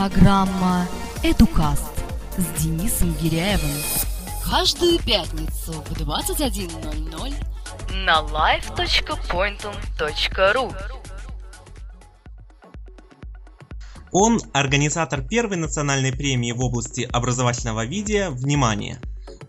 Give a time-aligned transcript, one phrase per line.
[0.00, 0.88] Программа
[1.22, 1.92] «Эдукаст»
[2.38, 3.76] с Денисом Гиряевым.
[4.50, 7.34] Каждую пятницу в 21.00
[8.06, 10.74] на live.pointum.ru
[14.10, 19.02] Он организатор первой национальной премии в области образовательного видео «Внимание!».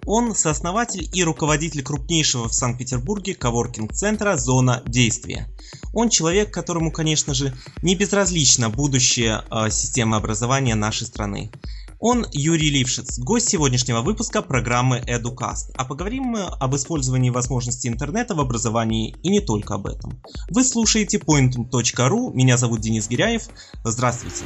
[0.06, 5.48] Он сооснователь и руководитель крупнейшего в Санкт-Петербурге коворкинг-центра «Зона действия».
[5.94, 11.52] Он человек, которому, конечно же, не безразлично будущее э, системы образования нашей страны.
[12.00, 15.74] Он Юрий Лившиц, гость сегодняшнего выпуска программы EduCast.
[15.76, 20.20] А поговорим мы об использовании возможностей интернета в образовании и не только об этом.
[20.50, 23.44] Вы слушаете Pointum.ru, меня зовут Денис Гиряев.
[23.84, 24.46] Здравствуйте.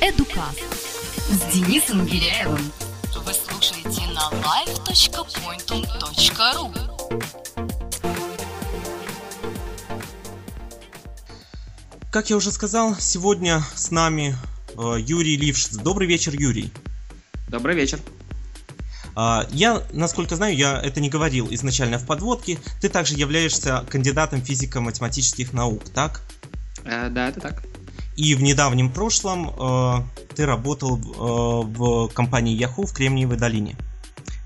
[0.00, 0.62] EduCast
[1.28, 2.60] с Денисом Гиряевым.
[3.14, 6.74] Вы слушаете на live.pointum.ru
[12.10, 14.36] Как я уже сказал, сегодня с нами
[14.76, 15.76] э, Юрий Лившиц.
[15.76, 16.72] Добрый вечер, Юрий.
[17.48, 18.00] Добрый вечер.
[19.14, 22.58] А, я, насколько знаю, я это не говорил изначально в подводке.
[22.80, 26.22] Ты также являешься кандидатом физико-математических наук, так?
[26.84, 27.62] Э, да, это так.
[28.16, 30.02] И в недавнем прошлом э,
[30.36, 33.76] ты работал э, в компании Yahoo в Кремниевой долине.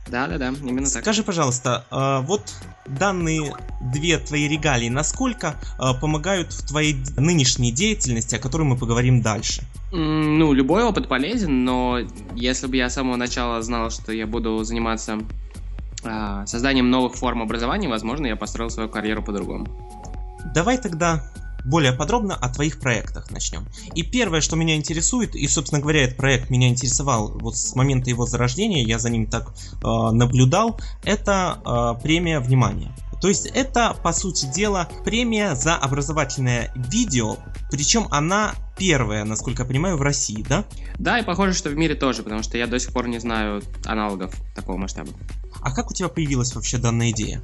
[0.08, 1.02] Да, да, да, именно так.
[1.02, 2.54] Скажи, пожалуйста, э, вот
[2.86, 9.20] данные две твои регалии, насколько э, помогают в твоей нынешней деятельности, о которой мы поговорим
[9.20, 9.62] дальше?
[9.92, 11.98] Ну, любой опыт полезен, но
[12.34, 15.18] если бы я с самого начала знал, что я буду заниматься
[16.04, 19.66] а, созданием новых форм образования, возможно, я построил свою карьеру по-другому.
[20.54, 21.24] Давай тогда
[21.64, 23.66] более подробно о твоих проектах начнем.
[23.94, 28.10] И первое, что меня интересует, и, собственно говоря, этот проект меня интересовал вот с момента
[28.10, 32.94] его зарождения, я за ним так э, наблюдал, это э, премия «Внимание».
[33.20, 37.36] То есть это, по сути дела, премия за образовательное видео,
[37.70, 40.64] причем она первая, насколько я понимаю, в России, да?
[40.98, 43.62] Да, и похоже, что в мире тоже, потому что я до сих пор не знаю
[43.84, 45.10] аналогов такого масштаба.
[45.60, 47.42] А как у тебя появилась вообще данная идея?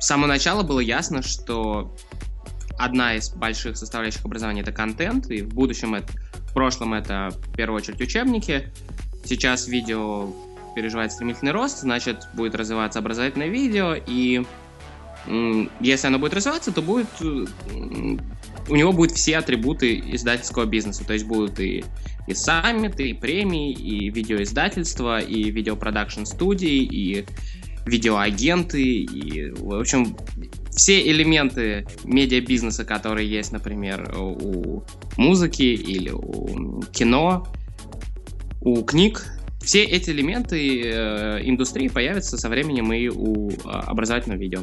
[0.00, 1.94] С самого начала было ясно, что
[2.78, 7.52] одна из больших составляющих образования это контент, и в будущем это, в прошлом это в
[7.54, 8.70] первую очередь учебники.
[9.24, 10.32] Сейчас видео
[10.74, 14.44] переживает стремительный рост, значит будет развиваться образовательное видео, и
[15.80, 21.26] если оно будет развиваться, то будет у него будут все атрибуты издательского бизнеса, то есть
[21.26, 21.84] будут и
[22.28, 27.24] и саммиты, и премии, и видеоиздательства, и видеопродакшн студии, и
[27.86, 30.14] видеоагенты, и, в общем,
[30.70, 34.82] все элементы медиабизнеса, которые есть, например, у
[35.16, 37.46] музыки или у кино,
[38.60, 39.26] у книг,
[39.60, 44.62] все эти элементы э, индустрии появятся со временем и у э, образовательного видео.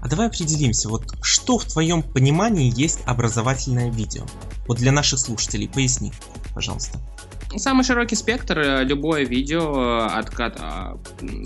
[0.00, 4.24] А давай определимся, вот что в твоем понимании есть образовательное видео?
[4.66, 6.12] Вот для наших слушателей поясни,
[6.54, 6.98] пожалуйста.
[7.56, 10.98] Самый широкий спектр, э, любое видео, э, от, а,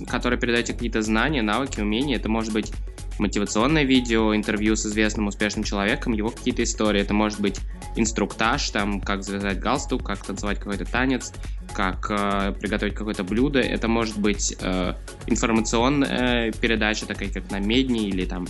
[0.08, 2.16] которое передает какие-то знания, навыки, умения.
[2.16, 2.72] Это может быть
[3.20, 7.00] мотивационное видео, интервью с известным успешным человеком, его какие-то истории.
[7.00, 7.60] Это может быть
[7.96, 11.32] инструктаж, там, как завязать галстук, как танцевать какой-то танец,
[11.72, 13.60] как э, приготовить какое-то блюдо.
[13.60, 14.94] Это может быть э,
[15.26, 18.46] информационная передача, такая как на Медне или там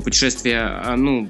[0.00, 1.28] путешествие, э, ну,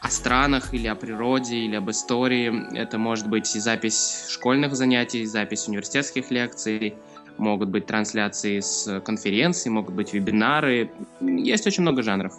[0.00, 2.76] о странах или о природе, или об истории.
[2.76, 6.94] Это может быть и запись школьных занятий, запись университетских лекций,
[7.38, 10.90] могут быть трансляции с конференций, могут быть вебинары.
[11.20, 12.34] Есть очень много жанров.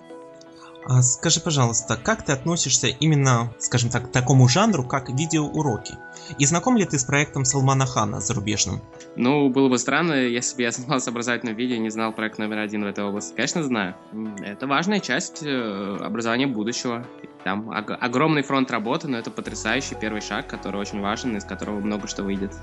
[0.83, 5.95] А скажи, пожалуйста, как ты относишься именно, скажем так, к такому жанру, как видеоуроки?
[6.39, 8.81] И знаком ли ты с проектом Салмана Хана зарубежным?
[9.15, 12.59] Ну, было бы странно, если бы я занимался образовательным видео и не знал проект номер
[12.59, 13.33] один в этой области.
[13.35, 13.95] Конечно, знаю.
[14.43, 17.05] Это важная часть э, образования будущего.
[17.43, 21.79] Там ог- огромный фронт работы, но это потрясающий первый шаг, который очень важен, из которого
[21.79, 22.53] много что выйдет.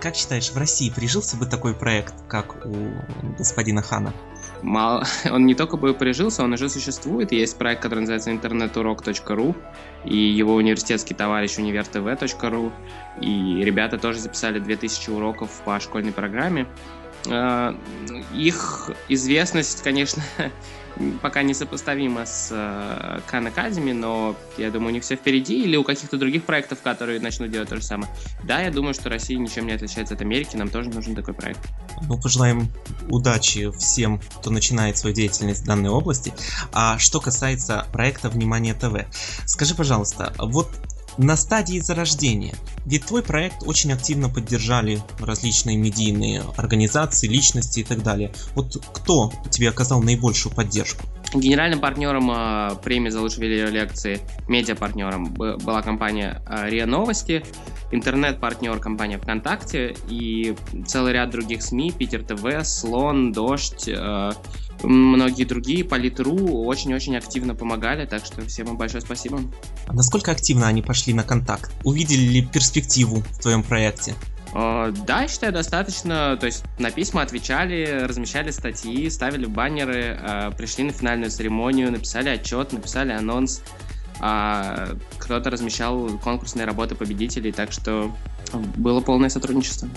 [0.00, 2.90] Как считаешь, в России прижился бы такой проект, как у
[3.38, 4.12] господина Хана?
[4.62, 5.04] Мало...
[5.30, 7.32] Он не только бы прижился, он уже существует.
[7.32, 9.56] Есть проект, который называется интернетурок.ру,
[10.04, 12.72] и его университетский товарищ универтв.ру,
[13.20, 16.66] и ребята тоже записали 2000 уроков по школьной программе.
[17.26, 17.74] Э,
[18.34, 20.22] Их известность, конечно,
[21.22, 25.76] пока не сопоставима с э, Khan Academy, но я думаю, у них все впереди, или
[25.76, 28.10] у каких-то других проектов, которые начнут делать то же самое.
[28.44, 31.60] Да, я думаю, что Россия ничем не отличается от Америки, нам тоже нужен такой проект.
[32.08, 32.68] Ну, пожелаем
[33.08, 36.32] удачи всем, кто начинает свою деятельность в данной области.
[36.72, 39.06] А что касается проекта «Внимание ТВ»,
[39.46, 40.68] скажи, пожалуйста, вот
[41.18, 42.54] на стадии зарождения.
[42.86, 48.32] Ведь твой проект очень активно поддержали различные медийные организации, личности и так далее.
[48.54, 51.04] Вот кто тебе оказал наибольшую поддержку?
[51.34, 57.44] Генеральным партнером э, премии за лучшие видеолекции, медиапартнером была компания э, РИА Новости,
[57.90, 60.56] интернет-партнер компания ВКонтакте и
[60.86, 64.32] целый ряд других СМИ, Питер ТВ, Слон, Дождь, э,
[64.82, 69.40] многие другие, Политру очень-очень активно помогали, так что всем им большое спасибо.
[69.86, 71.72] А насколько активно они пошли на контакт?
[71.84, 74.14] Увидели ли перспективу в твоем проекте?
[74.54, 76.36] Uh, да, я считаю, достаточно.
[76.38, 82.30] То есть на письма отвечали, размещали статьи, ставили баннеры, uh, пришли на финальную церемонию, написали
[82.30, 83.62] отчет, написали анонс.
[84.20, 88.14] Uh, кто-то размещал конкурсные работы победителей, так что
[88.76, 89.88] было полное сотрудничество.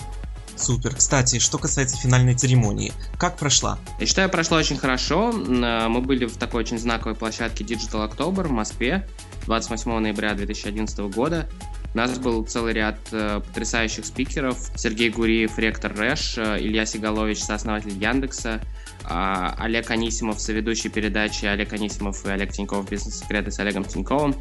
[0.56, 0.94] Супер.
[0.94, 3.78] Кстати, что касается финальной церемонии, как прошла?
[3.98, 5.32] Я считаю, прошла очень хорошо.
[5.32, 9.06] Мы были в такой очень знаковой площадке Digital October в Москве
[9.46, 11.48] 28 ноября 2011 года.
[11.94, 14.56] У нас был целый ряд э, потрясающих спикеров.
[14.76, 18.62] Сергей Гуриев, ректор РЭШ, э, Илья Сигалович, сооснователь Яндекса,
[19.04, 24.34] э, Олег Анисимов, соведущий передачи, Олег Анисимов и Олег Тиньков, бизнес-секреты с Олегом Тиньковым.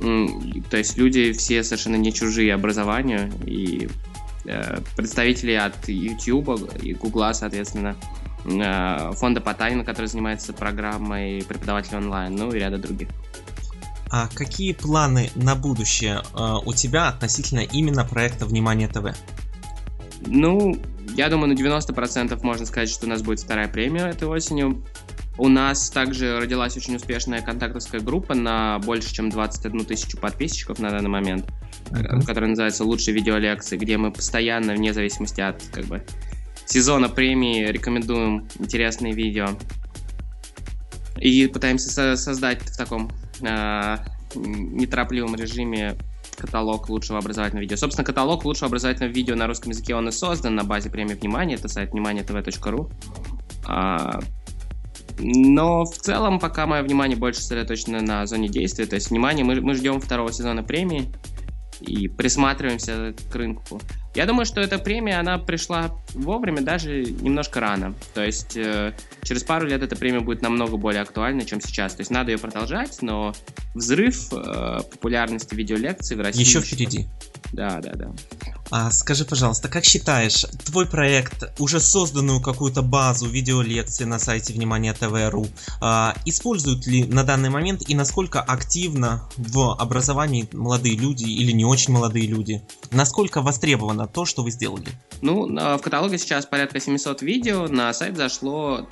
[0.00, 3.88] То есть люди все совершенно не чужие образованию, и
[4.46, 7.96] Э, представители от YouTube и Google, соответственно,
[8.44, 13.08] э, фонда Потанина, который занимается программой преподавателей онлайн, ну и ряда других.
[14.10, 19.16] А какие планы на будущее э, у тебя относительно именно проекта «Внимание ТВ»?
[20.26, 20.76] Ну,
[21.16, 24.84] я думаю, на 90% можно сказать, что у нас будет вторая премия этой осенью.
[25.36, 30.90] У нас также родилась очень успешная контактовская группа на больше, чем 21 тысячу подписчиков на
[30.90, 31.46] данный момент,
[31.90, 32.24] mm-hmm.
[32.26, 36.04] которая называется «Лучшие видеолекции», где мы постоянно, вне зависимости от как бы,
[36.66, 39.48] сезона премии, рекомендуем интересные видео.
[41.18, 43.10] И пытаемся со- создать в таком
[43.40, 43.96] э,
[44.34, 45.96] неторопливом режиме
[46.36, 47.76] каталог лучшего образовательного видео.
[47.76, 51.56] Собственно, каталог лучшего образовательного видео на русском языке он и создан на базе премии «Внимание».
[51.56, 52.90] Это сайт внимание.тв.ру.
[53.66, 54.20] А,
[55.18, 58.86] но в целом пока мое внимание больше сосредоточено на зоне действия.
[58.86, 61.12] То есть, внимание, мы, мы ждем второго сезона премии
[61.84, 63.80] и присматриваемся к рынку.
[64.14, 67.94] Я думаю, что эта премия, она пришла вовремя, даже немножко рано.
[68.14, 71.94] То есть э, через пару лет эта премия будет намного более актуальна, чем сейчас.
[71.94, 73.34] То есть надо ее продолжать, но
[73.74, 76.40] взрыв э, популярности видеолекций в России...
[76.40, 77.06] Еще впереди.
[77.54, 78.12] Да, да, да.
[78.70, 84.92] А скажи, пожалуйста, как считаешь, твой проект, уже созданную какую-то базу видеолекций на сайте Внимание
[84.92, 85.46] ТВ.ру,
[85.80, 91.64] а, используют ли на данный момент и насколько активно в образовании молодые люди или не
[91.64, 92.62] очень молодые люди?
[92.90, 94.88] Насколько востребовано то, что вы сделали?
[95.22, 98.88] Ну, в каталоге сейчас порядка 700 видео, на сайт зашло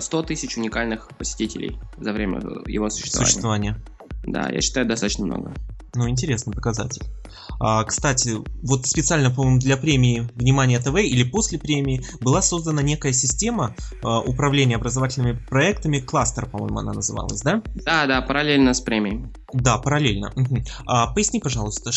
[0.00, 3.26] 100 тысяч уникальных посетителей за время его существования.
[3.26, 3.76] Существования.
[4.24, 5.52] Да, я считаю, достаточно много.
[5.94, 7.02] Ну, интересный показатель.
[7.60, 13.12] А, кстати, вот специально, по-моему, для премии «Внимание ТВ» или после премии была создана некая
[13.12, 17.62] система а, управления образовательными проектами, кластер, по-моему, она называлась, да?
[17.74, 19.26] Да, да, параллельно с премией.
[19.52, 20.32] Да, параллельно.
[20.34, 20.64] Угу.
[20.86, 21.90] А, поясни, пожалуйста,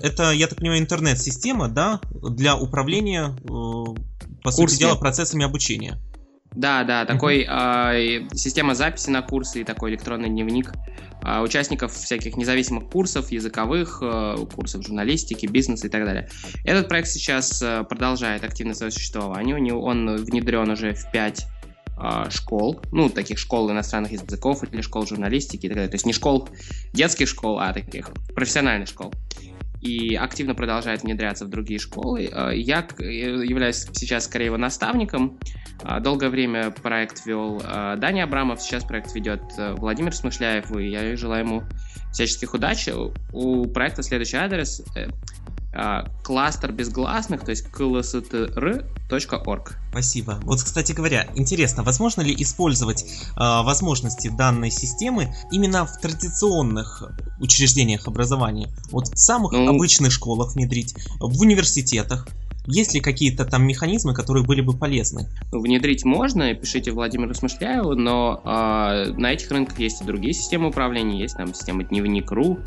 [0.00, 6.00] это, я так понимаю, интернет-система, да, для управления, э, по Курс сути дела, процессами обучения.
[6.54, 8.26] Да, да, такой uh-huh.
[8.26, 10.72] э, система записи на курсы и такой электронный дневник
[11.24, 16.28] э, участников всяких независимых курсов, языковых, э, курсов журналистики, бизнеса и так далее.
[16.64, 19.56] Этот проект сейчас э, продолжает активно свое существование.
[19.56, 21.46] У него, он внедрен уже в 5
[21.98, 25.90] э, школ, ну, таких школ иностранных языков или школ журналистики и так далее.
[25.90, 26.48] То есть не школ
[26.92, 29.12] детских школ, а таких профессиональных школ
[29.84, 32.28] и активно продолжает внедряться в другие школы.
[32.32, 35.38] Э, я э, являюсь сейчас скорее его наставником.
[35.82, 39.42] Э, долгое время проект вел Даня Абрамов, сейчас проект ведет
[39.76, 41.62] Владимир Смышляев, и я желаю ему
[42.12, 42.88] всяческих удач.
[43.32, 44.82] У проекта следующий адрес
[46.22, 49.76] кластер безгласных, то есть klstr.org.
[49.90, 50.40] Спасибо.
[50.42, 57.02] Вот, кстати говоря, интересно, возможно ли использовать э, возможности данной системы именно в традиционных
[57.40, 58.68] учреждениях образования?
[58.90, 62.26] Вот в самых ну, обычных школах внедрить, в университетах?
[62.66, 65.28] Есть ли какие-то там механизмы, которые были бы полезны?
[65.52, 71.20] Внедрить можно, пишите Владимиру Смышляеву, но э, на этих рынках есть и другие системы управления,
[71.20, 72.58] есть там система Дневник.ру,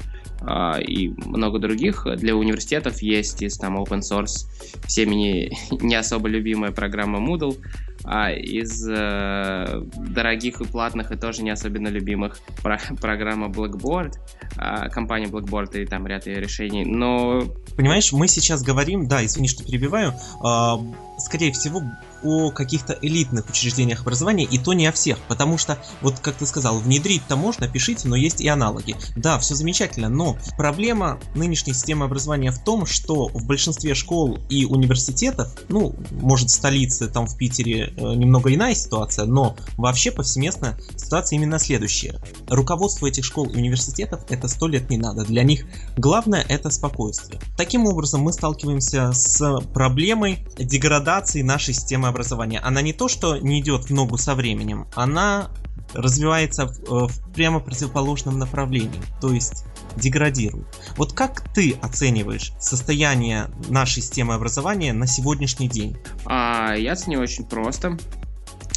[0.42, 2.06] а, и много других.
[2.18, 4.48] Для университетов есть из там open source
[4.86, 7.58] всеми не, не особо любимая программа Moodle,
[8.08, 14.14] а из э, дорогих и платных и тоже не особенно любимых про программа Blackboard,
[14.58, 17.44] э, компания Blackboard и там ряд ее решений, но...
[17.76, 21.82] Понимаешь, мы сейчас говорим, да, извини, что перебиваю, э, скорее всего,
[22.24, 26.46] о каких-то элитных учреждениях образования, и то не о всех, потому что, вот как ты
[26.46, 28.96] сказал, внедрить-то можно, пишите, но есть и аналоги.
[29.16, 34.66] Да, все замечательно, но проблема нынешней системы образования в том, что в большинстве школ и
[34.66, 40.78] университетов, ну, может, в столице, там в Питере э, немного иная ситуация, но вообще повсеместно
[40.96, 42.20] ситуация именно следующая.
[42.48, 45.24] Руководство этих школ и университетов это сто лет не надо.
[45.24, 45.66] Для них
[45.98, 47.40] главное это спокойствие.
[47.58, 52.60] Таким образом, мы сталкиваемся с проблемой деградации нашей системы образования.
[52.60, 55.50] Она не то, что не идет в ногу со временем, она
[55.94, 60.68] развивается в, в прямо противоположном направлении, то есть деградирует.
[60.96, 65.98] Вот как ты оцениваешь состояние нашей системы образования на сегодняшний день?
[66.26, 67.98] А, я оцениваю очень просто.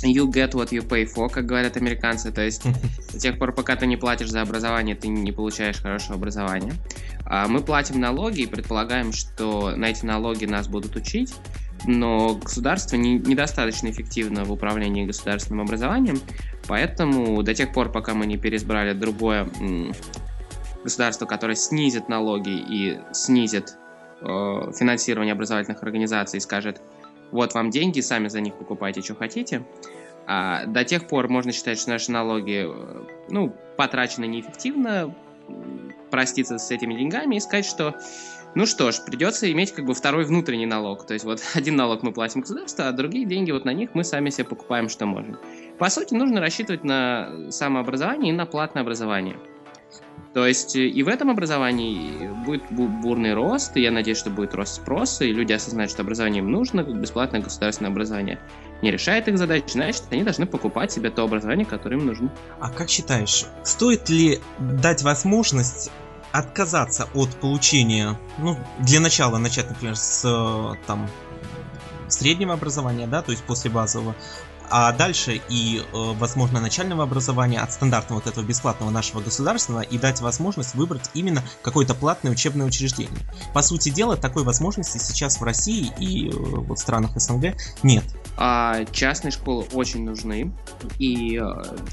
[0.02, 2.32] You get what you pay for, как говорят американцы.
[2.32, 2.62] То есть
[3.12, 6.72] до тех пор, пока ты не платишь за образование, ты не получаешь хорошего образования.
[7.26, 11.34] А мы платим налоги и предполагаем, что на эти налоги нас будут учить,
[11.86, 16.20] но государство не, недостаточно эффективно в управлении государственным образованием,
[16.66, 19.48] поэтому до тех пор, пока мы не переизбрали другое
[20.82, 23.76] государство, которое снизит налоги и снизит
[24.20, 26.80] э, финансирование образовательных организаций и скажет,
[27.30, 29.64] вот вам деньги, сами за них покупайте, что хотите,
[30.26, 35.14] а до тех пор можно считать, что наши налоги э, ну, потрачены неэффективно,
[36.10, 37.96] проститься с этими деньгами и сказать, что
[38.54, 41.06] ну что ж, придется иметь как бы второй внутренний налог.
[41.06, 44.04] То есть вот один налог мы платим государству, а другие деньги вот на них мы
[44.04, 45.38] сами себе покупаем, что можем.
[45.78, 49.36] По сути, нужно рассчитывать на самообразование и на платное образование.
[50.32, 54.54] То есть э, и в этом образовании будет бурный рост, и я надеюсь, что будет
[54.54, 58.38] рост спроса, и люди осознают, что образование им нужно, бесплатное государственное образование
[58.82, 62.32] не решает их задач, значит, они должны покупать себе то образование, которое им нужно.
[62.60, 65.90] А как считаешь, стоит ли дать возможность
[66.32, 71.08] отказаться от получения, ну, для начала начать, например, с э, там
[72.08, 74.14] среднего образования, да, то есть после базового,
[74.72, 79.98] а дальше и, э, возможно, начального образования от стандартного вот этого бесплатного нашего государственного и
[79.98, 83.18] дать возможность выбрать именно какое-то платное учебное учреждение.
[83.52, 88.04] По сути дела, такой возможности сейчас в России и э, вот в странах СНГ нет.
[88.36, 90.52] А частные школы очень нужны,
[90.98, 91.40] и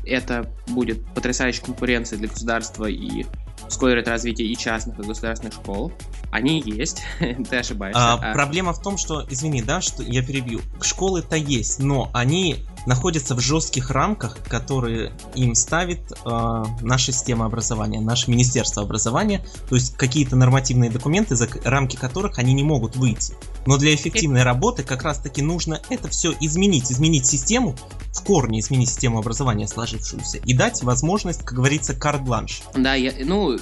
[0.06, 3.26] это будет потрясающей конкуренцией для государства и
[3.66, 5.92] ускорит развитие и частных, и государственных школ.
[6.32, 8.00] Они есть, ты ошибаешься.
[8.00, 8.34] А, а...
[8.34, 10.62] Проблема в том, что, извини, да, что я перебью.
[10.82, 18.00] Школы-то есть, но они находятся в жестких рамках, которые им ставит э, наша система образования,
[18.00, 23.34] наше Министерство образования, то есть какие-то нормативные документы, за рамки которых они не могут выйти.
[23.66, 27.76] Но для эффективной работы как раз-таки нужно это все изменить, изменить систему,
[28.14, 32.62] в корне изменить систему образования сложившуюся и дать возможность, как говорится, карт-бланш.
[32.74, 33.58] Да, я, ну,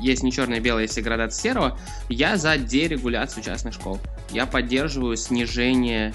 [0.00, 1.78] есть не черное белое, есть и градация серого.
[2.08, 4.00] Я за дерегуляцию частных школ.
[4.32, 6.12] Я поддерживаю снижение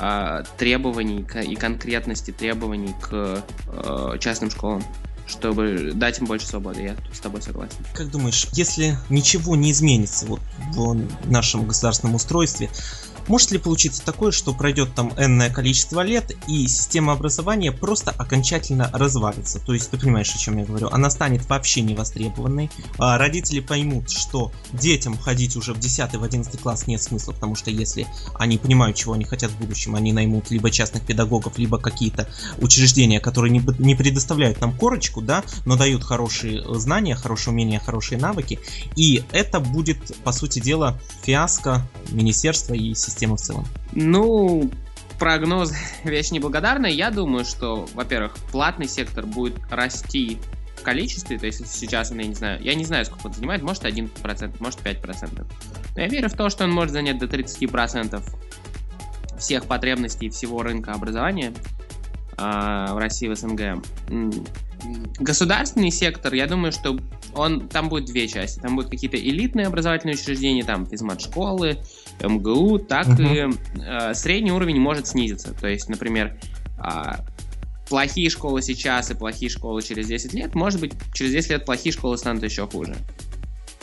[0.00, 4.82] э, требований и конкретности требований к э, частным школам
[5.30, 6.82] чтобы дать им больше свободы.
[6.82, 7.76] Я с тобой согласен.
[7.94, 10.40] Как думаешь, если ничего не изменится вот
[10.72, 12.68] в нашем государственном устройстве,
[13.28, 18.90] может ли получиться такое, что пройдет там энное количество лет и система образования просто окончательно
[18.92, 19.60] развалится?
[19.60, 20.88] То есть ты понимаешь, о чем я говорю?
[20.90, 22.70] Она станет вообще невостребованной.
[22.98, 27.54] А родители поймут, что детям ходить уже в 10 в 11 класс нет смысла, потому
[27.54, 31.78] что если они понимают, чего они хотят в будущем, они наймут либо частных педагогов, либо
[31.78, 37.80] какие-то учреждения, которые не, не предоставляют нам корочку, да, но дают хорошие знания, хорошие умения,
[37.80, 38.58] хорошие навыки.
[38.96, 43.66] И это будет, по сути дела, фиаско министерства и системы системы в целом?
[43.92, 44.70] Ну,
[45.18, 45.72] прогноз
[46.04, 46.90] вещь неблагодарная.
[46.90, 50.38] Я думаю, что, во-первых, платный сектор будет расти
[50.76, 53.84] в количестве, то есть сейчас я не знаю, я не знаю, сколько он занимает, может
[53.84, 55.46] 1%, может 5%.
[55.94, 58.22] Но я верю в то, что он может занять до 30%
[59.38, 61.52] всех потребностей всего рынка образования
[62.38, 62.42] э,
[62.92, 63.84] в России, в СНГ.
[65.18, 66.98] Государственный сектор, я думаю, что
[67.34, 68.58] он, там будет две части.
[68.60, 71.82] Там будут какие-то элитные образовательные учреждения, там физмат-школы,
[72.22, 73.22] МГУ, так угу.
[73.22, 73.48] и
[73.80, 75.54] э, средний уровень может снизиться.
[75.54, 76.38] То есть, например,
[76.78, 77.12] э,
[77.90, 81.92] плохие школы сейчас и плохие школы через 10 лет, может быть, через 10 лет плохие
[81.92, 82.96] школы станут еще хуже.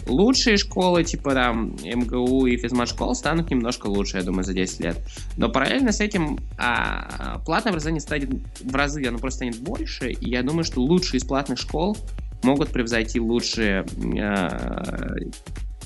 [0.08, 4.98] Лучшие школы, типа там МГУ и физмат-школ, станут немножко лучше, я думаю, за 10 лет.
[5.36, 8.30] Но параллельно с этим а, платное образование станет
[8.62, 11.98] в разы, оно просто станет больше, и я думаю, что лучшие из платных школ
[12.44, 13.86] могут превзойти лучшие
[14.22, 15.16] а,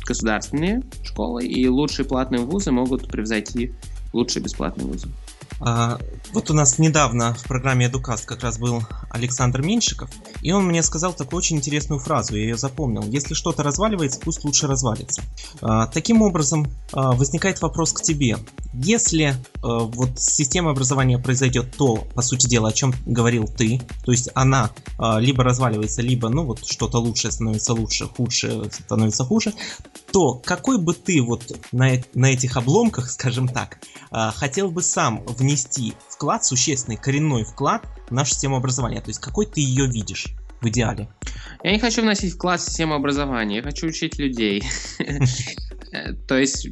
[0.06, 3.74] государственные школы, и лучшие платные вузы могут превзойти
[4.14, 5.08] лучшие бесплатные вузы.
[5.64, 6.00] А,
[6.34, 10.10] вот у нас недавно в программе Эдукаст как раз был Александр Меньшиков,
[10.42, 13.04] И он мне сказал такую очень интересную фразу, я ее запомнил.
[13.04, 15.22] Если что-то разваливается, пусть лучше развалится.
[15.62, 18.38] А, таким образом, а, возникает вопрос к тебе.
[18.74, 24.12] Если вот с системой образования произойдет то, по сути дела, о чем говорил ты, то
[24.12, 24.72] есть она
[25.18, 29.54] либо разваливается, либо, ну вот, что-то лучшее становится лучше, худшее становится хуже,
[30.12, 35.94] то какой бы ты вот на, на этих обломках, скажем так, хотел бы сам внести
[36.10, 39.02] вклад, существенный коренной вклад в нашу систему образования?
[39.02, 40.34] То есть какой ты ее видишь?
[40.62, 41.10] в идеале?
[41.64, 44.64] Я не хочу вносить вклад в систему образования, я хочу учить людей.
[46.28, 46.68] То есть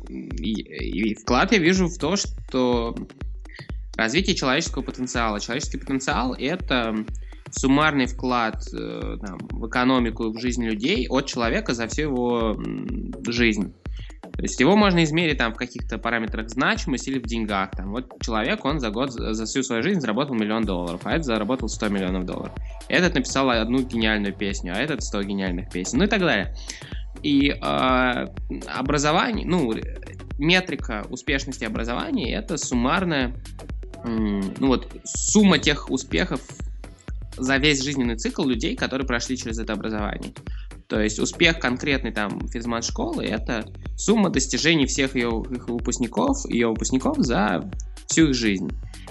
[1.21, 2.95] вклад я вижу в то, что
[3.95, 5.39] развитие человеческого потенциала.
[5.39, 7.03] Человеческий потенциал— это
[7.49, 12.61] суммарный вклад э, там, в экономику, в жизнь людей от человека за всю его
[13.27, 13.73] жизнь.
[14.39, 17.71] То есть его можно измерить там в каких-то параметрах значимости или в деньгах.
[17.71, 21.25] Там, вот человек, он за год, за всю свою жизнь заработал миллион долларов, а этот
[21.25, 22.53] заработал 100 миллионов долларов.
[22.87, 26.55] Этот написал одну гениальную песню, а этот 100 гениальных песен, ну и так далее.
[27.21, 28.27] И э,
[28.73, 29.73] образование, ну,
[30.37, 33.35] метрика успешности образования это суммарная,
[34.05, 36.39] ну вот, сумма тех успехов
[37.35, 40.31] за весь жизненный цикл людей, которые прошли через это образование.
[40.89, 47.17] То есть успех конкретной там физмат-школы– это сумма достижений всех ее их выпускников, ее выпускников
[47.19, 47.69] за
[48.07, 48.69] всю их жизнь.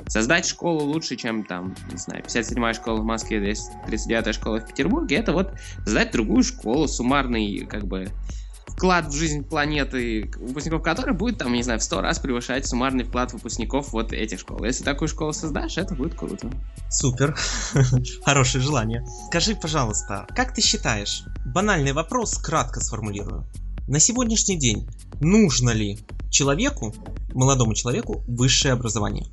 [0.08, 5.16] Создать школу лучше, чем там, не знаю, 57-я школа в Москве, 39-я школа в Петербурге,
[5.16, 5.52] это вот
[5.84, 8.08] создать другую школу, суммарный, как бы,
[8.68, 13.04] вклад в жизнь планеты, выпускников которой будет, там, не знаю, в сто раз превышать суммарный
[13.04, 14.64] вклад выпускников вот этих школ.
[14.64, 16.50] Если такую школу создашь, это будет круто.
[16.90, 17.36] Супер.
[18.24, 19.04] Хорошее желание.
[19.28, 23.44] Скажи, пожалуйста, как ты считаешь, банальный вопрос, кратко сформулирую.
[23.88, 24.88] На сегодняшний день
[25.20, 25.98] нужно ли
[26.30, 26.94] человеку,
[27.34, 29.26] молодому человеку, высшее образование?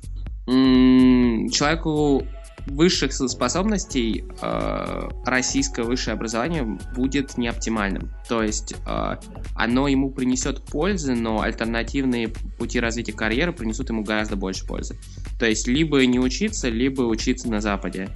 [0.46, 2.24] Человеку
[2.66, 8.12] высших способностей э, российское высшее образование будет неоптимальным.
[8.28, 9.16] То есть э,
[9.54, 14.98] оно ему принесет пользы, но альтернативные пути развития карьеры принесут ему гораздо больше пользы.
[15.38, 18.08] То есть либо не учиться, либо учиться на Западе.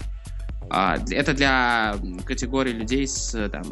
[0.73, 3.65] А, это для категории людей с, там,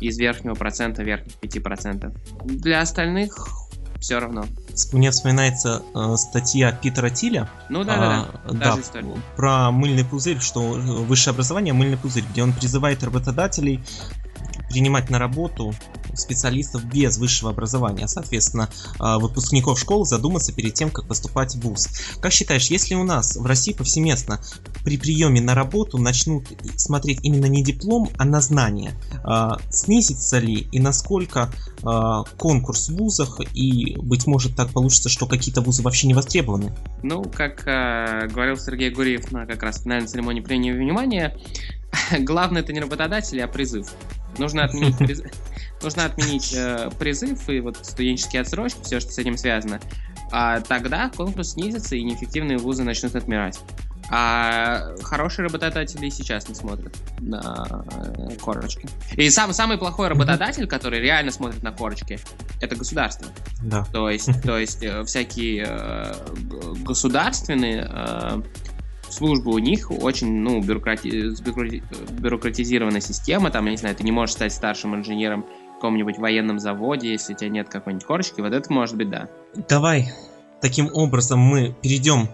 [0.00, 2.12] из верхнего процента, верхних 5%.
[2.44, 3.61] Для остальных
[4.02, 4.44] все равно.
[4.92, 7.48] Мне вспоминается э, статья Питера Тиля.
[7.68, 9.02] Ну да, а, да, да.
[9.36, 13.80] Про мыльный пузырь, что высшее образование мыльный пузырь, где он призывает работодателей
[14.68, 15.72] принимать на работу
[16.14, 21.88] специалистов без высшего образования, соответственно, а, выпускников школ задуматься перед тем, как поступать в ВУЗ.
[22.20, 24.40] Как считаешь, если у нас в России повсеместно
[24.84, 26.46] при приеме на работу начнут
[26.76, 28.92] смотреть именно не диплом, а на знания,
[29.24, 35.26] а, снизится ли и насколько а, конкурс в вузах и, быть может, так получится, что
[35.26, 36.74] какие-то вузы вообще не востребованы?
[37.02, 41.36] Ну, как говорил Сергей Гуриев на как раз финальной церемонии принятия внимания,
[42.18, 43.88] главное это не работодатель, а призыв.
[44.38, 45.22] Нужно отменить, приз...
[45.82, 49.80] Нужно отменить э, призыв и вот студенческие отсрочки, все, что с этим связано.
[50.30, 53.60] А тогда конкурс снизится и неэффективные вузы начнут отмирать.
[54.14, 58.86] А хорошие работодатели сейчас не смотрят на э, корочки.
[59.16, 62.18] И сам, самый плохой работодатель, который реально смотрит на корочки,
[62.60, 63.28] это государство.
[63.62, 63.84] Да.
[63.92, 66.14] То есть, то есть э, всякие э,
[66.84, 68.42] государственные э,
[69.12, 71.32] службы у них очень, ну, бюрократи...
[72.12, 76.58] бюрократизированная система, там, я не знаю, ты не можешь стать старшим инженером в каком-нибудь военном
[76.58, 79.28] заводе, если у тебя нет какой-нибудь корочки, вот это может быть да.
[79.68, 80.12] Давай,
[80.60, 82.28] таким образом мы перейдем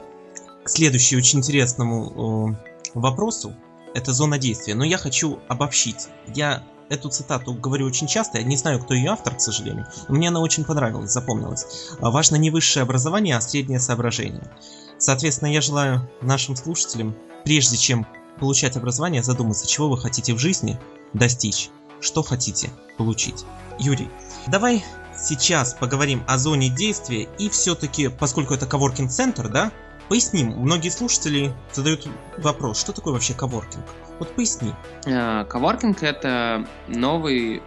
[0.65, 2.57] к следующему очень интересному
[2.95, 3.55] э, вопросу.
[3.95, 6.09] Это зона действия, но я хочу обобщить.
[6.35, 10.15] Я эту цитату говорю очень часто, я не знаю, кто ее автор, к сожалению, но
[10.15, 11.67] мне она очень понравилась, запомнилась.
[12.01, 14.51] Важно не высшее образование, а среднее соображение.
[14.99, 18.07] Соответственно, я желаю нашим слушателям, прежде чем
[18.39, 20.79] получать образование, задуматься, чего вы хотите в жизни
[21.13, 21.71] достичь,
[22.01, 23.45] что хотите получить.
[23.79, 24.09] Юрий,
[24.47, 24.85] давай
[25.17, 29.73] сейчас поговорим о зоне действия и все-таки, поскольку это коворкинг-центр, да,
[30.09, 30.51] поясним.
[30.51, 32.07] Многие слушатели задают
[32.39, 33.85] вопрос, что такое вообще коворкинг?
[34.19, 34.73] Вот поясни.
[35.07, 37.63] Э, коворкинг это новый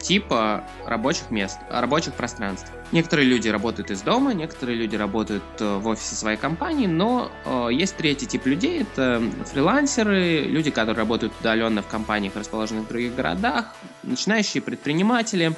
[0.00, 2.70] типа рабочих мест, рабочих пространств.
[2.92, 7.68] Некоторые люди работают из дома, некоторые люди работают э, в офисе своей компании, но э,
[7.72, 13.14] есть третий тип людей, это фрилансеры, люди, которые работают удаленно в компаниях, расположенных в других
[13.14, 15.54] городах, начинающие предприниматели,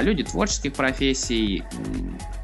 [0.00, 1.62] люди творческих профессий,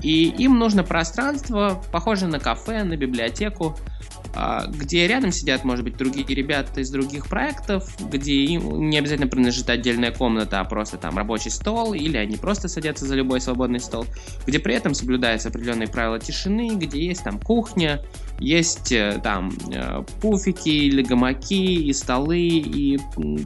[0.03, 3.77] и им нужно пространство, похожее на кафе, на библиотеку,
[4.35, 9.29] а, где рядом сидят, может быть, другие ребята из других проектов, где им не обязательно
[9.29, 13.81] принадлежит отдельная комната, а просто там рабочий стол, или они просто садятся за любой свободный
[13.81, 14.07] стол,
[14.46, 18.03] где при этом соблюдаются определенные правила тишины, где есть там кухня,
[18.38, 22.98] есть э, там э, пуфики или гамаки, и столы, и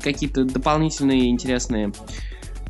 [0.03, 1.93] какие-то дополнительные интересные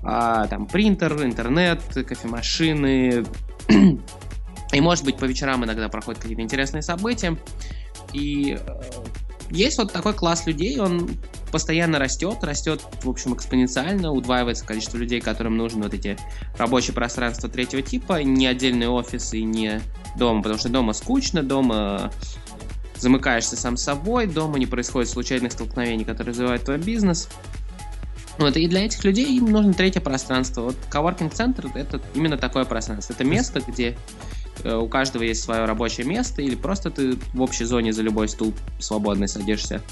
[0.03, 3.25] а, там принтер, интернет, кофемашины,
[4.73, 7.37] и может быть по вечерам иногда проходят какие-то интересные события.
[8.12, 8.81] И э,
[9.51, 11.11] есть вот такой класс людей, он
[11.51, 16.17] постоянно растет, растет, в общем, экспоненциально, удваивается количество людей, которым нужны вот эти
[16.57, 19.81] рабочие пространства третьего типа, не отдельный офис и не
[20.17, 22.11] дом, потому что дома скучно, дома
[22.97, 27.29] замыкаешься сам собой, дома не происходит случайных столкновений, которые развивают твой бизнес.
[28.38, 30.62] Вот, и для этих людей им нужно третье пространство.
[30.62, 33.12] Вот коворкинг-центр— это именно такое пространство.
[33.12, 33.97] Это место, где
[34.64, 38.29] Э, у каждого есть свое рабочее место, или просто ты в общей зоне за любой
[38.29, 39.83] стул свободный садишься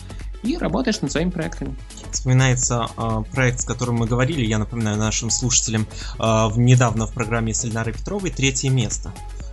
[0.42, 1.76] и работаешь над своими проектами.
[2.11, 5.87] Вспоминается э, проект, с которым мы говорили, я напоминаю нашим слушателям,
[6.18, 9.12] э, недавно в программе с Эльнарой Петровой «Третье место».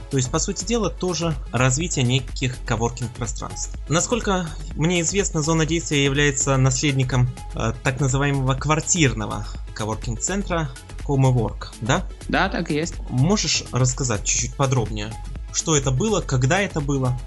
[0.09, 3.77] То есть, по сути дела, тоже развитие неких коворкинг пространств.
[3.89, 10.69] Насколько мне известно, зона действия является наследником э, так называемого квартирного коворкинг центра
[11.05, 12.05] Homework, да?
[12.29, 12.95] Да, так и есть.
[13.09, 15.11] Можешь рассказать чуть-чуть подробнее,
[15.53, 17.17] что это было, когда это было?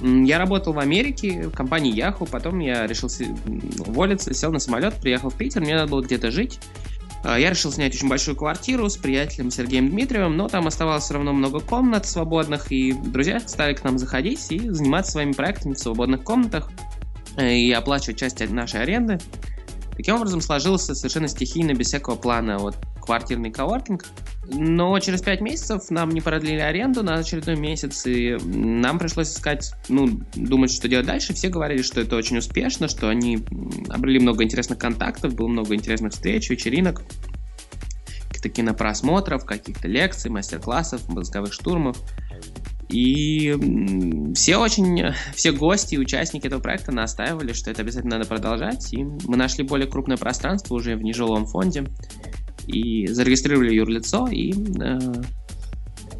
[0.00, 3.10] Я работал в Америке, в компании Yahoo, потом я решил
[3.80, 6.60] уволиться, сел на самолет, приехал в Питер, мне надо было где-то жить.
[7.24, 11.14] А, я решил снять очень большую квартиру с приятелем Сергеем Дмитриевым, но там оставалось все
[11.14, 15.78] равно много комнат свободных, и друзья стали к нам заходить и заниматься своими проектами в
[15.78, 16.70] свободных комнатах
[17.36, 19.18] э, и оплачивать часть нашей аренды.
[19.96, 22.76] Таким образом сложился совершенно стихийно, без всякого плана, вот
[23.08, 24.04] квартирный коворкинг.
[24.50, 29.72] Но через пять месяцев нам не продлили аренду на очередной месяц, и нам пришлось искать,
[29.88, 31.32] ну, думать, что делать дальше.
[31.32, 33.38] Все говорили, что это очень успешно, что они
[33.88, 37.00] обрели много интересных контактов, было много интересных встреч, вечеринок,
[38.26, 41.96] каких-то кинопросмотров, каких-то лекций, мастер-классов, мозговых штурмов.
[42.90, 43.54] И
[44.34, 48.92] все очень, все гости и участники этого проекта настаивали, что это обязательно надо продолжать.
[48.92, 51.86] И мы нашли более крупное пространство уже в нежилом фонде
[52.68, 54.98] и зарегистрировали юрлицо, и э,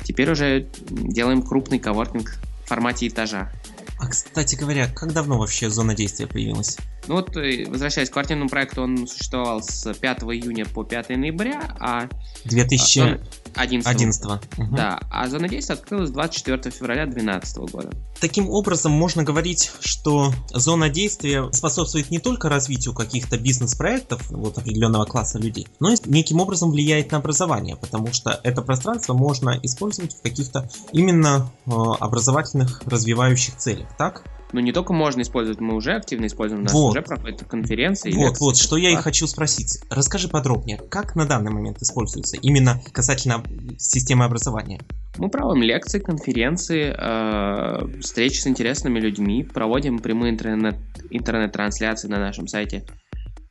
[0.03, 3.53] теперь уже делаем крупный коворкинг в формате этажа.
[4.01, 6.79] А, кстати говоря, как давно вообще зона действия появилась?
[7.09, 11.75] Ну вот, э, возвращаясь к квартирному проекту, он существовал с 5 июня по 5 ноября,
[11.81, 12.09] а...
[12.45, 13.87] 2011.
[13.87, 14.25] 11.
[14.27, 14.77] Угу.
[14.77, 17.91] Да, а зона действия открылась 24 февраля 2012 года.
[18.21, 25.07] Таким образом, можно говорить, что зона действия способствует не только развитию каких-то бизнес-проектов вот определенного
[25.07, 30.15] класса людей, но и неким образом влияет на образование, потому что это пространство можно использовать
[30.15, 34.25] в каких-то именно э, образовательных развивающих целях, так?
[34.53, 36.91] Ну, не только можно использовать, мы уже активно используем, у нас вот.
[36.91, 38.11] уже проходят конференции.
[38.13, 39.79] Вот, лекции, вот, что я и хочу спросить.
[39.91, 43.43] Расскажи подробнее, как на данный момент используется именно касательно
[43.79, 44.81] системы образования?
[45.19, 50.77] Мы проводим лекции, конференции, э, встречи с интересными людьми, проводим прямые интернет,
[51.11, 52.85] интернет-трансляции на нашем сайте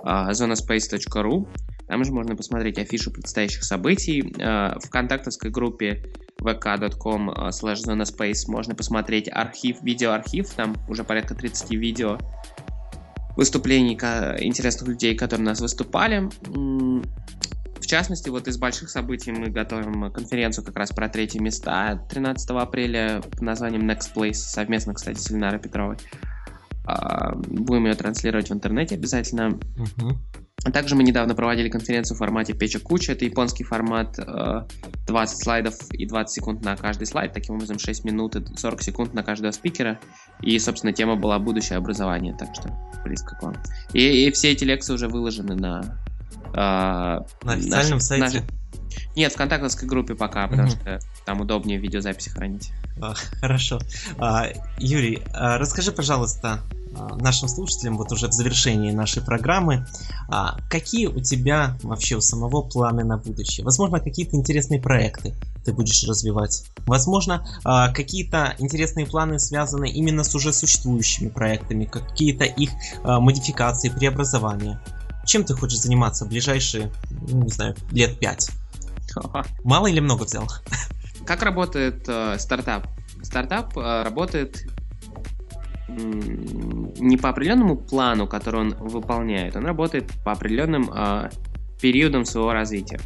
[0.03, 1.47] э, zonaspace.ru.
[1.87, 4.33] Там же можно посмотреть афишу предстоящих событий.
[4.39, 6.11] Э, в контактовской группе
[6.47, 12.17] vk.com э, slash zonaspace можно посмотреть архив, видеоархив, там уже порядка 30 видео
[13.35, 16.29] выступлений интересных людей, которые у нас выступали.
[17.79, 22.49] В частности, вот из больших событий мы готовим конференцию как раз про третьи места 13
[22.49, 25.97] апреля под названием Next Place, совместно, кстати, с Ильнарой Петровой.
[26.85, 29.57] А, будем ее транслировать в интернете обязательно.
[30.63, 30.71] Uh-huh.
[30.71, 33.13] Также мы недавно проводили конференцию в формате Печа Куча.
[33.13, 37.33] Это японский формат 20 э, слайдов и 20 секунд на каждый слайд.
[37.33, 39.99] Таким образом, 6 минут и 40 секунд на каждого спикера.
[40.41, 42.71] И, собственно, тема была «Будущее образование», так что
[43.03, 43.55] близко к вам.
[43.93, 45.99] И, и все эти лекции уже выложены на...
[46.53, 48.41] Э, на официальном наш, сайте?
[48.41, 48.57] Наш...
[49.15, 50.81] Нет, в контактовской группе пока, потому mm-hmm.
[50.81, 52.71] что там удобнее видеозаписи хранить.
[53.01, 53.79] А, хорошо.
[54.17, 54.47] А,
[54.79, 56.86] Юрий, а, расскажи, пожалуйста, а,
[57.19, 59.87] нашим слушателям вот уже в завершении нашей программы,
[60.29, 63.63] а, какие у тебя вообще у самого планы на будущее?
[63.63, 65.33] Возможно, какие-то интересные проекты
[65.65, 66.63] ты будешь развивать.
[66.85, 72.71] Возможно, а, какие-то интересные планы связаны именно с уже существующими проектами, какие-то их
[73.03, 74.81] модификации, преобразования.
[75.25, 78.49] Чем ты хочешь заниматься в ближайшие, ну, не знаю, лет пять?
[79.63, 80.47] Мало или много взял?
[81.25, 82.87] Как работает э, стартап?
[83.21, 84.65] Стартап э, работает
[85.87, 91.29] не по определенному плану, который он выполняет, он работает по определенным э,
[91.81, 92.99] периодам своего развития.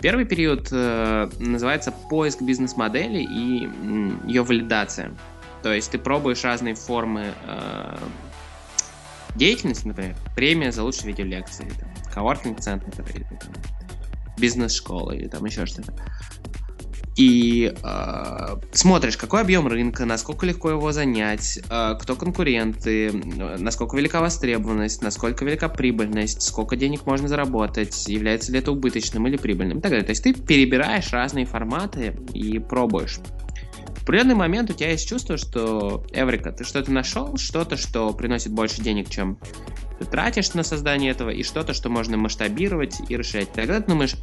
[0.00, 5.14] Первый период э, называется поиск бизнес-модели и э, ее валидация.
[5.62, 7.96] То есть ты пробуешь разные формы э,
[9.34, 13.26] деятельности, например, премия за лучшие видеолекции, там, коворкинг-центр, или
[14.38, 15.92] бизнес-школа, или там еще что-то.
[17.20, 23.12] И э, смотришь, какой объем рынка, насколько легко его занять, э, кто конкуренты,
[23.58, 29.36] насколько велика востребованность, насколько велика прибыльность, сколько денег можно заработать, является ли это убыточным или
[29.36, 30.06] прибыльным и так далее.
[30.06, 33.18] То есть ты перебираешь разные форматы и пробуешь
[34.10, 38.82] определенный момент у тебя есть чувство, что, Эврика, ты что-то нашел, что-то, что приносит больше
[38.82, 39.38] денег, чем
[40.00, 43.52] ты тратишь на создание этого, и что-то, что можно масштабировать и расширять.
[43.52, 44.16] Тогда ты думаешь,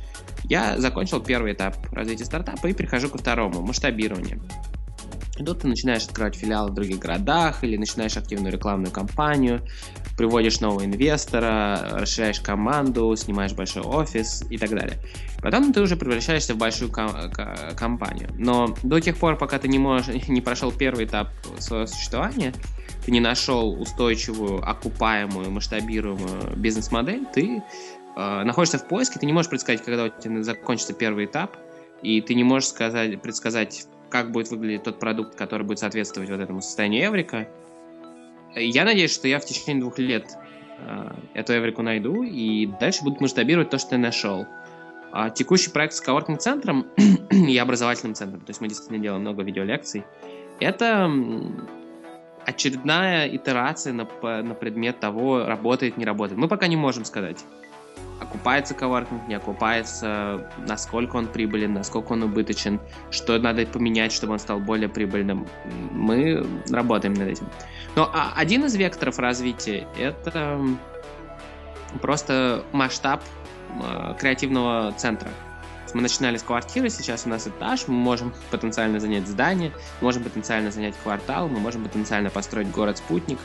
[0.44, 4.42] я закончил первый этап развития стартапа и перехожу ко второму, масштабированию.
[5.40, 9.62] И тут ты начинаешь открывать филиалы в других городах или начинаешь активную рекламную кампанию,
[10.18, 14.98] приводишь нового инвестора, расширяешь команду, снимаешь большой офис и так далее.
[15.42, 17.32] Потом ты уже превращаешься в большую ком-
[17.76, 18.30] компанию.
[18.38, 22.54] Но до тех пор, пока ты не, можешь, не прошел первый этап своего существования,
[23.06, 27.64] ты не нашел устойчивую, окупаемую, масштабируемую бизнес-модель, ты
[28.16, 31.56] э, находишься в поиске, ты не можешь предсказать, когда у тебя закончится первый этап,
[32.02, 36.40] и ты не можешь сказать, предсказать, как будет выглядеть тот продукт, который будет соответствовать вот
[36.40, 37.48] этому состоянию Эврика.
[38.56, 40.38] Я надеюсь, что я в течение двух лет
[40.80, 44.46] э, эту Эврику найду и дальше буду масштабировать то, что я нашел.
[45.12, 46.88] А текущий проект с коворкинг-центром
[47.32, 50.04] и образовательным центром, то есть мы действительно делаем много видеолекций,
[50.60, 51.12] это
[52.46, 56.40] очередная итерация на, на предмет того, работает, не работает.
[56.40, 57.44] Мы пока не можем сказать
[58.20, 62.80] окупается коворкинг, не окупается, насколько он прибылен, насколько он убыточен,
[63.12, 65.48] что надо поменять, чтобы он стал более прибыльным.
[65.92, 67.48] Мы работаем над этим.
[67.96, 70.60] Но а, один из векторов развития— это
[72.02, 73.24] просто масштаб
[73.82, 75.30] э, креативного центра.
[75.94, 80.70] Мы начинали с квартиры, сейчас у нас этаж, мы можем потенциально занять здание, можем потенциально
[80.70, 83.40] занять квартал, мы можем потенциально построить город-спутник,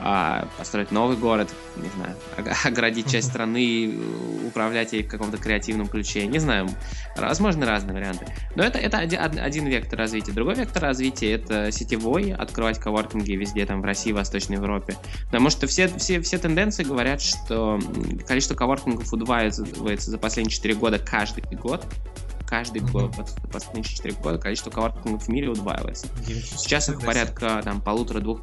[0.00, 2.16] а, построить новый город, не знаю,
[2.64, 3.94] оградить часть страны,
[4.46, 6.68] управлять ей в каком-то креативном ключе, не знаю,
[7.16, 8.26] возможно разные варианты.
[8.56, 10.32] Но это, это один, один вектор развития.
[10.32, 14.96] Другой вектор развития это сетевой, открывать коворкинги везде, там, в России, в Восточной Европе.
[15.26, 17.78] Потому что все, все, все тенденции говорят, что
[18.26, 21.86] количество коворкингов удваивается за последние 4 года каждый год
[22.52, 23.50] каждый год, mm-hmm.
[23.50, 26.06] последние 4 года количество коворкингов в мире удваивается.
[26.26, 28.42] Сейчас их порядка там полутора-двух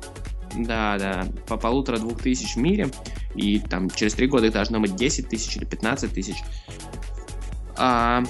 [0.56, 2.90] да, да, по полутора-двух тысяч в мире,
[3.36, 6.38] и там через три года их должно быть 10 тысяч или 15 тысяч.
[7.78, 8.24] А,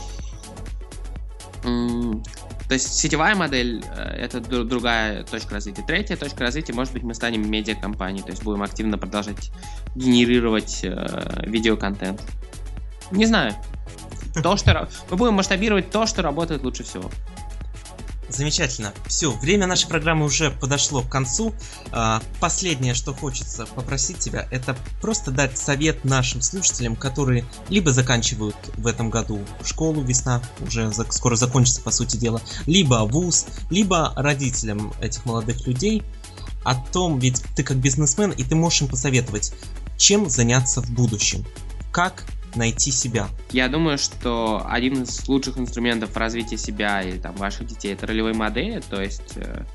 [2.69, 5.83] то есть сетевая модель э, это другая точка развития.
[5.85, 9.51] Третья точка развития, может быть, мы станем медиакомпанией, то есть будем активно продолжать
[9.95, 12.21] генерировать э, видеоконтент.
[13.09, 13.55] Не знаю.
[14.43, 17.09] То, что мы будем масштабировать то, что работает лучше всего.
[18.29, 18.93] Замечательно.
[19.07, 21.53] Все, время нашей программы уже подошло к концу.
[21.91, 28.55] А, последнее, что хочется попросить тебя, это просто дать совет нашим слушателям, которые либо заканчивают
[28.77, 34.93] в этом году школу, весна уже скоро закончится, по сути дела, либо вуз, либо родителям
[35.01, 36.03] этих молодых людей
[36.63, 39.53] о том, ведь ты как бизнесмен, и ты можешь им посоветовать,
[39.97, 41.45] чем заняться в будущем,
[41.91, 43.29] как найти себя?
[43.51, 48.33] Я думаю, что один из лучших инструментов развития себя или там ваших детей это ролевые
[48.33, 49.65] модели, то есть э,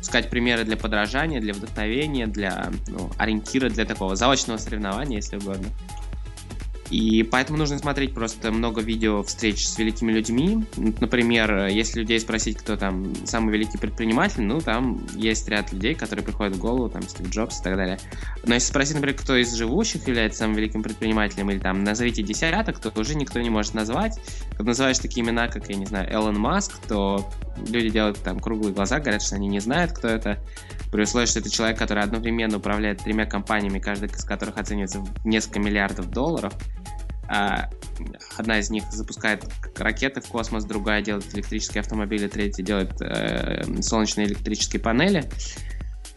[0.00, 5.68] искать примеры для подражания, для вдохновения, для ну, ориентира для такого заочного соревнования, если угодно.
[6.90, 10.64] И поэтому нужно смотреть просто много видео встреч с великими людьми.
[10.76, 16.24] Например, если людей спросить, кто там самый великий предприниматель, ну, там есть ряд людей, которые
[16.24, 17.98] приходят в голову, там, Стив Джобс и так далее.
[18.44, 22.80] Но если спросить, например, кто из живущих является самым великим предпринимателем, или там назовите десяток,
[22.80, 24.18] то уже никто не может назвать.
[24.50, 27.30] Когда называешь такие имена, как, я не знаю, Элон Маск, то
[27.68, 30.38] люди делают там круглые глаза, говорят, что они не знают, кто это.
[30.90, 35.24] При условии, что это человек, который одновременно управляет тремя компаниями, каждая из которых оценивается в
[35.24, 36.52] несколько миллиардов долларов,
[37.30, 39.44] одна из них запускает
[39.76, 45.28] ракеты в космос, другая делает электрические автомобили, третья делает э, солнечные электрические панели.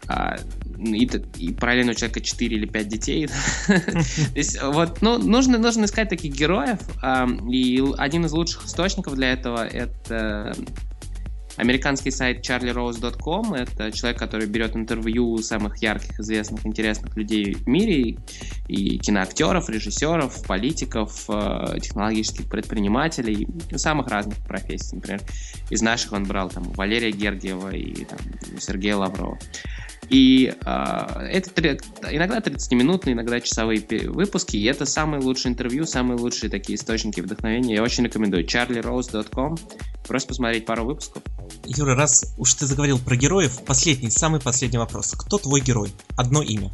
[0.06, 0.36] А,
[0.76, 1.04] и,
[1.38, 3.28] и параллельно у человека 4 или 5 детей.
[4.62, 6.78] Вот, ну, нужно, нужно искать таких героев.
[7.48, 10.54] И один из лучших источников для этого это
[11.56, 18.16] Американский сайт charlierose.com— это человек, который берет интервью самых ярких, известных, интересных людей в мире,
[18.68, 24.96] и киноактеров, режиссеров, политиков, э, технологических предпринимателей, самых разных профессий.
[24.96, 25.20] Например,
[25.70, 28.18] из наших он брал там Валерия Гергиева и там,
[28.58, 29.38] Сергея Лаврова.
[30.10, 30.70] И э,
[31.32, 31.78] это
[32.10, 37.76] иногда 30-минутные, иногда часовые выпуски, и это самые лучшие интервью, самые лучшие такие источники вдохновения.
[37.76, 38.44] Я очень рекомендую.
[38.44, 39.56] charlierose.com.
[40.06, 41.22] Просто посмотреть пару выпусков.
[41.64, 45.14] Юра, раз уж ты заговорил про героев, последний, самый последний вопрос.
[45.16, 45.92] Кто твой герой?
[46.16, 46.70] Одно имя.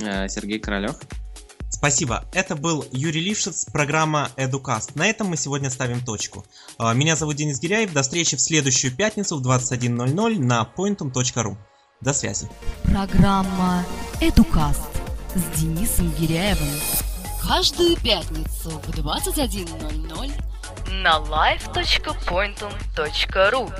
[0.00, 0.96] Э, Сергей Королев.
[1.68, 2.24] Спасибо.
[2.32, 4.92] Это был Юрий Лившиц, программа Educast.
[4.94, 6.44] На этом мы сегодня ставим точку.
[6.78, 7.92] А, меня зовут Денис Гиряев.
[7.92, 11.56] До встречи в следующую пятницу в 21.00 на pointum.ru.
[12.00, 12.48] До связи.
[12.84, 13.84] Программа
[14.20, 14.80] Educast
[15.34, 16.68] с Денисом Гиряевым.
[17.46, 20.53] Каждую пятницу в 21.00
[20.90, 23.72] на live.pointum.ru